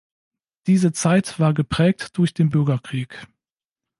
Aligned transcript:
Diese 0.65 0.93
Zeit 0.93 1.39
war 1.39 1.53
geprägt 1.53 2.17
durch 2.17 2.33
den 2.33 2.49
Bürgerkrieg. 2.49 3.27